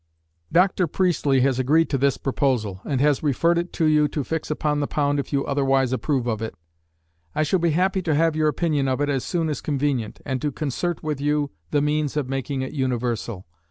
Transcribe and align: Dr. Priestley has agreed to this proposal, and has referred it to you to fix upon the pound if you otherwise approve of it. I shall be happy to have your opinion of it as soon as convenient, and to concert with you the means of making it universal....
Dr. 0.51 0.87
Priestley 0.87 1.41
has 1.41 1.59
agreed 1.59 1.87
to 1.91 1.97
this 1.99 2.17
proposal, 2.17 2.81
and 2.83 2.99
has 3.01 3.21
referred 3.21 3.59
it 3.59 3.71
to 3.73 3.85
you 3.85 4.07
to 4.07 4.23
fix 4.23 4.49
upon 4.49 4.79
the 4.79 4.87
pound 4.87 5.19
if 5.19 5.31
you 5.31 5.45
otherwise 5.45 5.93
approve 5.93 6.25
of 6.25 6.41
it. 6.41 6.55
I 7.35 7.43
shall 7.43 7.59
be 7.59 7.69
happy 7.77 8.01
to 8.01 8.15
have 8.15 8.35
your 8.35 8.47
opinion 8.47 8.87
of 8.87 8.99
it 8.99 9.09
as 9.09 9.23
soon 9.23 9.47
as 9.47 9.61
convenient, 9.61 10.19
and 10.25 10.41
to 10.41 10.51
concert 10.51 11.03
with 11.03 11.21
you 11.21 11.51
the 11.69 11.83
means 11.83 12.17
of 12.17 12.27
making 12.27 12.63
it 12.63 12.71
universal.... 12.73 13.45